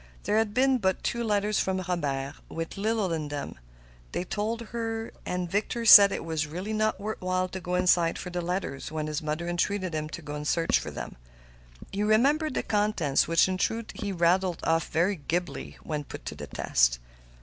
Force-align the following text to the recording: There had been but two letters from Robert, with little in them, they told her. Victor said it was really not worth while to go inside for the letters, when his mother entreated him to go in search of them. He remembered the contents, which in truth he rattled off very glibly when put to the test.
There 0.23 0.39
had 0.39 0.51
been 0.55 0.79
but 0.79 1.03
two 1.03 1.23
letters 1.23 1.59
from 1.59 1.79
Robert, 1.87 2.33
with 2.49 2.75
little 2.75 3.13
in 3.13 3.27
them, 3.27 3.59
they 4.13 4.23
told 4.23 4.61
her. 4.73 5.11
Victor 5.27 5.85
said 5.85 6.11
it 6.11 6.25
was 6.25 6.47
really 6.47 6.73
not 6.73 6.99
worth 6.99 7.21
while 7.21 7.47
to 7.49 7.59
go 7.59 7.75
inside 7.75 8.17
for 8.17 8.31
the 8.31 8.41
letters, 8.41 8.91
when 8.91 9.05
his 9.05 9.21
mother 9.21 9.47
entreated 9.47 9.93
him 9.93 10.09
to 10.09 10.23
go 10.23 10.33
in 10.33 10.45
search 10.45 10.83
of 10.87 10.95
them. 10.95 11.17
He 11.91 12.01
remembered 12.01 12.55
the 12.55 12.63
contents, 12.63 13.27
which 13.27 13.47
in 13.47 13.59
truth 13.59 13.91
he 13.93 14.11
rattled 14.11 14.61
off 14.63 14.87
very 14.87 15.17
glibly 15.17 15.77
when 15.83 16.03
put 16.05 16.25
to 16.25 16.33
the 16.35 16.47
test. 16.47 16.97